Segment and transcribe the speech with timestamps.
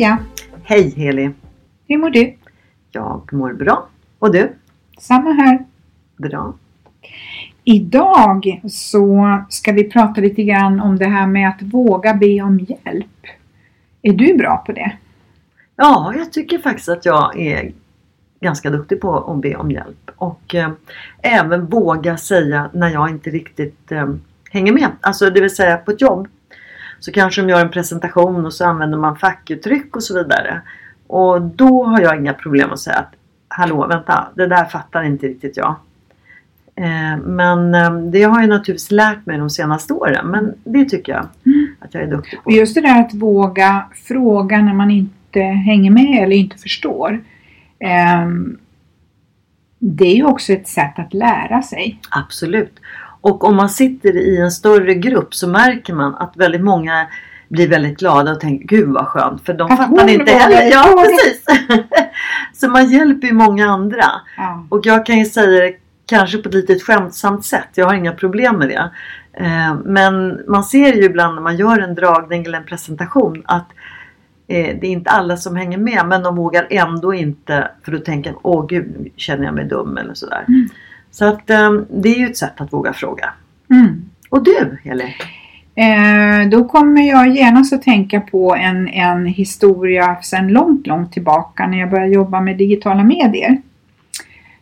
[0.00, 0.18] Hej Pia!
[0.62, 1.30] Hej Heli!
[1.86, 2.36] Hur mår du?
[2.90, 3.88] Jag mår bra.
[4.18, 4.52] Och du?
[4.98, 5.66] Samma här.
[6.16, 6.54] Bra.
[7.64, 12.58] Idag så ska vi prata lite grann om det här med att våga be om
[12.58, 13.26] hjälp.
[14.02, 14.92] Är du bra på det?
[15.76, 17.72] Ja, jag tycker faktiskt att jag är
[18.40, 20.10] ganska duktig på att be om hjälp.
[20.16, 20.70] Och eh,
[21.22, 24.14] även våga säga när jag inte riktigt eh,
[24.50, 24.90] hänger med.
[25.00, 26.28] Alltså det vill säga på ett jobb.
[27.00, 30.60] Så kanske de gör en presentation och så använder man fackuttryck och så vidare.
[31.06, 33.14] Och då har jag inga problem att säga att
[33.52, 35.76] Hallå vänta, det där fattar inte riktigt jag.
[36.76, 40.26] Eh, men eh, det har jag naturligtvis lärt mig de senaste åren.
[40.26, 41.26] Men det tycker jag
[41.80, 42.44] att jag är duktig på.
[42.44, 47.20] Och just det där att våga fråga när man inte hänger med eller inte förstår.
[47.78, 48.58] ehm,
[49.78, 52.00] det är ju också ett sätt att lära sig.
[52.10, 52.80] Absolut.
[53.20, 57.06] Och om man sitter i en större grupp så märker man att väldigt många
[57.48, 60.70] blir väldigt glada och tänker Gud vad skönt för de Att fattar inte heller.
[60.70, 61.44] Ja precis.
[62.60, 64.04] så man hjälper ju många andra.
[64.36, 64.66] Ja.
[64.68, 65.74] Och jag kan ju säga det
[66.06, 67.68] kanske på ett litet skämtsamt sätt.
[67.74, 68.90] Jag har inga problem med det.
[69.32, 73.66] Eh, Men man ser ju ibland när man gör en dragning eller en presentation att
[74.48, 77.98] eh, det är inte alla som hänger med men de vågar ändå inte för då
[77.98, 80.44] tänker åh gud känner jag mig dum eller sådär.
[80.48, 80.68] Mm.
[81.10, 83.32] Så att eh, det är ju ett sätt att våga fråga.
[83.70, 84.10] Mm.
[84.28, 85.14] Och du Heli?
[85.74, 91.66] Eh, då kommer jag genast att tänka på en, en historia sedan långt, långt tillbaka
[91.66, 93.62] när jag började jobba med digitala medier.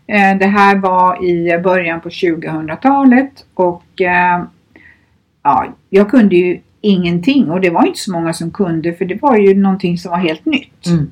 [0.06, 4.42] Eh, det här var i början på 2000-talet och eh,
[5.42, 9.22] ja, jag kunde ju ingenting och det var inte så många som kunde för det
[9.22, 10.87] var ju någonting som var helt nytt.
[10.87, 11.10] Mm.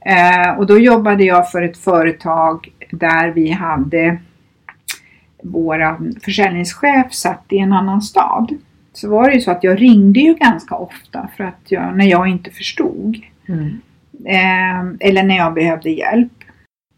[0.00, 4.18] Eh, och då jobbade jag för ett företag där vi hade
[5.52, 8.54] våra försäljningschef satt i en annan stad.
[8.92, 12.06] Så var det ju så att jag ringde ju ganska ofta för att jag, när
[12.06, 13.16] jag inte förstod.
[13.48, 13.80] Mm.
[14.24, 16.32] Eh, eller när jag behövde hjälp.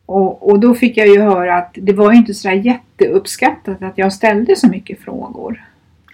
[0.07, 3.99] Och, och då fick jag ju höra att det var inte så där jätteuppskattat att
[3.99, 5.65] jag ställde så mycket frågor.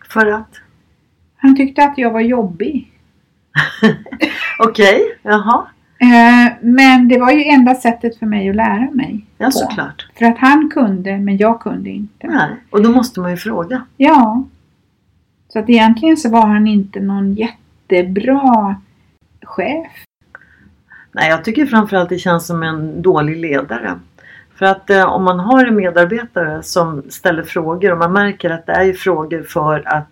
[0.08, 0.50] För att?
[1.36, 2.92] Han tyckte att jag var jobbig.
[4.58, 5.66] Okej, jaha.
[5.98, 9.26] Eh, men det var ju enda sättet för mig att lära mig.
[9.38, 9.52] Ja på.
[9.52, 10.08] såklart.
[10.18, 12.26] För att han kunde, men jag kunde inte.
[12.26, 12.50] Nej.
[12.70, 13.86] Och då måste man ju fråga.
[13.96, 14.44] Ja.
[15.48, 18.76] Så att egentligen så var han inte någon jättebra
[19.42, 19.92] chef.
[21.12, 23.98] Nej, jag tycker framförallt det känns som en dålig ledare.
[24.54, 28.66] För att eh, om man har en medarbetare som ställer frågor och man märker att
[28.66, 30.08] det är frågor för att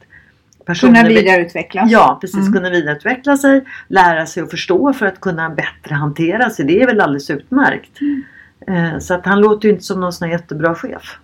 [0.65, 1.91] personer Kunna vidareutvecklas.
[1.91, 2.41] Ja, precis.
[2.41, 2.53] Mm.
[2.53, 6.65] Kunna vidareutveckla sig, lära sig att förstå för att kunna bättre hantera sig.
[6.65, 8.01] Det är väl alldeles utmärkt.
[8.01, 8.23] Mm.
[8.67, 11.19] Eh, Så att han låter ju inte som någon sån här jättebra chef.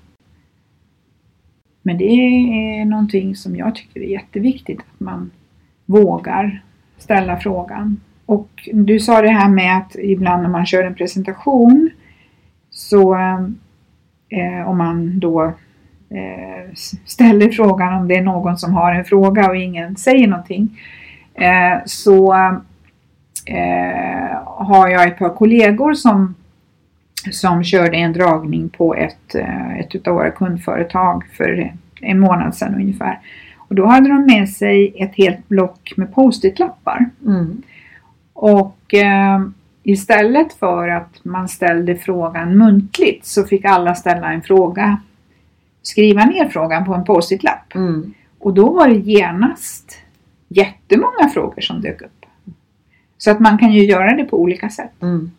[1.83, 4.81] Men det är någonting som jag tycker är jätteviktigt.
[4.81, 5.31] Att man
[5.87, 6.63] vågar
[6.99, 8.01] ställa frågan.
[8.27, 11.91] Och du sa det här med att ibland när man kör en presentation
[12.71, 13.15] så
[14.29, 15.55] eh, om man då
[17.05, 20.81] ställer frågan om det är någon som har en fråga och ingen säger någonting
[21.35, 22.35] eh, så
[23.47, 26.35] eh, har jag ett par kollegor som,
[27.31, 32.75] som körde en dragning på ett, eh, ett av våra kundföretag för en månad sedan
[32.75, 33.19] ungefär.
[33.57, 37.11] Och då hade de med sig ett helt block med post-it-lappar.
[37.27, 37.63] Mm.
[38.33, 39.41] Och eh,
[39.83, 45.01] istället för att man ställde frågan muntligt så fick alla ställa en fråga,
[45.89, 47.75] skriva ner frågan på en post-it-lapp.
[47.75, 48.15] Mm.
[48.39, 49.99] Och då var det genast
[50.49, 52.27] jättemånga frågor som dök upp.
[53.19, 55.03] Så att man kan ju göra det på olika sätt.
[55.03, 55.31] Mm.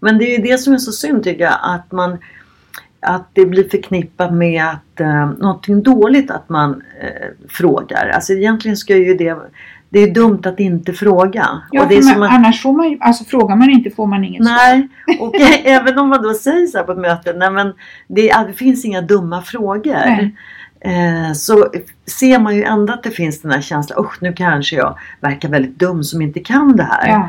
[0.00, 2.18] Men det är ju det som är så synd tycker jag att man
[3.00, 8.08] att det blir förknippat med att eh, någonting dåligt att man eh, frågar.
[8.08, 9.38] Alltså egentligen ska ju det
[9.92, 11.48] det är dumt att inte fråga.
[11.70, 14.24] Ja, och det är man, att, annars får man alltså frågar man inte får man
[14.24, 14.54] inget svar.
[14.56, 14.88] Nej,
[15.20, 15.34] och
[15.64, 17.72] även om man då säger så här på ett möte, nej men
[18.08, 20.30] det, det finns inga dumma frågor.
[20.84, 21.66] Eh, så
[22.20, 25.48] ser man ju ändå att det finns den här känslan, usch nu kanske jag verkar
[25.48, 27.08] väldigt dum som inte kan det här.
[27.08, 27.28] Ja,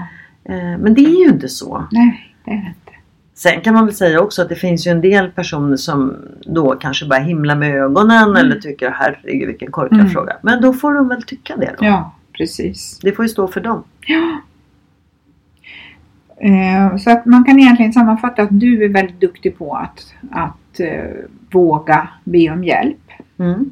[0.50, 1.88] Eh, men det är ju inte så.
[1.92, 2.92] nej, det är det inte.
[3.36, 6.76] Sen kan man väl säga också att det finns ju en del personer som då
[6.76, 10.10] kanske bara himlar med ögonen eller tycker herregud vilken korkad Mm.
[10.12, 10.34] fråga.
[10.42, 11.86] Men då får de väl tycka det då.
[11.86, 13.00] Ja, precis.
[13.02, 13.84] Det får ju stå för dem.
[14.08, 14.42] Ja.
[16.38, 20.80] Eh, Så att man kan egentligen sammanfatta att du är väldigt duktig på att, att
[20.80, 21.04] eh,
[21.52, 23.12] våga be om hjälp.
[23.40, 23.70] Mm.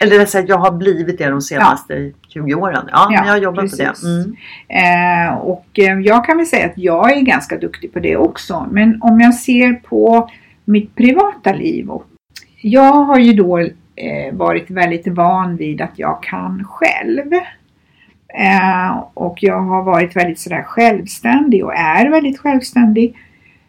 [0.00, 2.88] Eller det vill säga, jag har blivit det de senaste 20 åren.
[2.92, 3.78] Ja, Ja, men jag jobbar precis.
[3.78, 4.34] på det.
[4.68, 5.28] Mm.
[5.28, 5.66] Eh, och
[6.04, 8.66] jag kan väl säga att jag är ganska duktig på det också.
[8.70, 10.30] Men om jag ser på
[10.64, 11.90] mitt privata liv.
[11.90, 12.04] Och,
[12.60, 13.68] jag har ju då
[14.32, 17.30] varit väldigt van vid att jag kan själv.
[18.34, 23.16] Eh, och jag har varit väldigt sådär självständig och är väldigt självständig.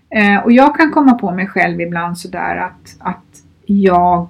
[0.09, 4.27] Eh, och jag kan komma på mig själv ibland sådär att, att jag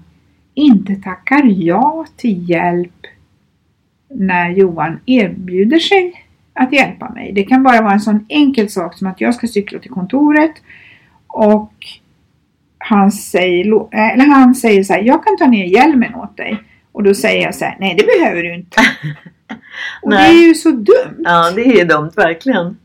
[0.53, 3.05] inte tackar ja till hjälp
[4.09, 7.31] när Johan erbjuder sig att hjälpa mig.
[7.31, 10.53] Det kan bara vara en sån enkel sak som att jag ska cykla till kontoret
[11.27, 11.73] och
[12.77, 16.63] han säger, eh, eller han säger så här, jag kan ta ner hjälmen åt dig.
[16.91, 18.81] Och då säger jag så här, nej det behöver du inte.
[20.01, 20.43] och det Nej.
[20.43, 21.15] är ju så dumt.
[21.23, 22.77] Ja, det är ju dumt verkligen.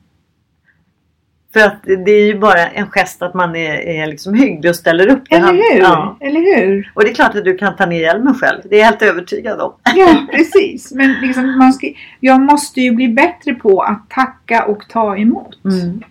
[1.53, 4.77] För att det är ju bara en gest att man är, är liksom hygglig och
[4.77, 5.23] ställer upp.
[5.29, 5.81] Det Eller hand- hur?
[5.81, 6.17] Ja.
[6.21, 6.93] Eller hur?
[6.95, 8.61] Och det är klart att du kan ta ner hjälmen själv.
[8.65, 9.73] Det är jag helt övertygad om.
[9.95, 10.93] Ja, precis.
[10.93, 15.59] Men liksom, man ska, jag måste ju bli bättre på att tacka och ta emot.
[15.65, 16.03] Mm.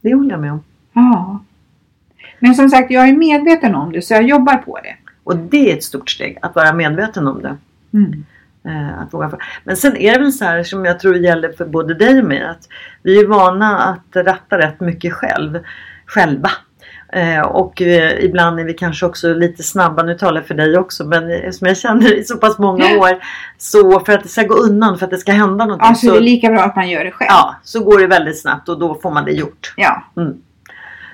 [0.00, 0.62] Det håller jag med om.
[0.92, 1.44] Ja.
[2.38, 4.96] Men som sagt, jag är medveten om det så jag jobbar på det.
[5.24, 7.56] Och det är ett stort steg, att vara medveten om det.
[7.92, 8.24] Mm.
[8.64, 9.30] Eh, att våga.
[9.64, 12.24] Men sen är det väl så här som jag tror gäller för både dig och
[12.24, 12.42] mig.
[12.42, 12.68] Att
[13.02, 15.58] vi är vana att ratta rätt mycket själv,
[16.06, 16.50] själva.
[17.12, 20.78] Eh, och eh, ibland är vi kanske också lite snabba, nu talar jag för dig
[20.78, 23.10] också, men som jag känner i så pass många år.
[23.58, 25.88] Så för att det ska gå undan, för att det ska hända någonting.
[25.88, 27.28] Alltså det så, är lika bra att man gör det själv.
[27.30, 29.74] ja, så går det väldigt snabbt och då får man det gjort.
[29.76, 30.04] Ja.
[30.16, 30.34] Mm.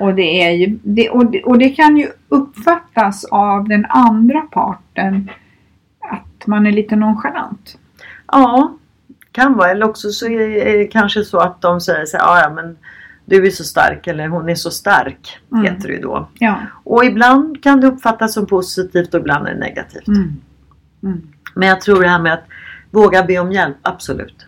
[0.01, 4.41] Och, det är ju, det, och, det, och det kan ju uppfattas av den andra
[4.41, 5.31] parten
[6.49, 7.79] man är lite nonchalant.
[8.27, 8.77] Ja,
[9.33, 9.71] kan vara.
[9.71, 12.77] Eller också så är det kanske så att de säger så här, "Ja, ja men
[13.29, 15.39] du är så stark eller hon är så stark.
[15.53, 15.65] Mm.
[15.65, 16.29] Heter det ju då.
[16.39, 16.61] Ja.
[16.85, 20.09] Och ibland kan det uppfattas som positivt och ibland är det negativt.
[20.09, 20.33] Mm.
[21.03, 21.29] Mm.
[21.55, 22.45] Men jag tror det här med att
[22.91, 24.47] våga be om hjälp, absolut.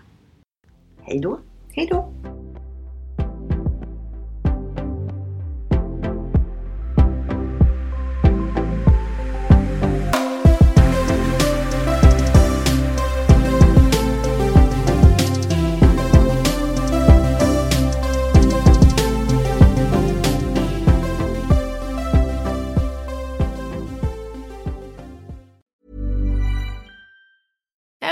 [1.02, 1.38] Hej då!
[1.72, 2.12] Hej då!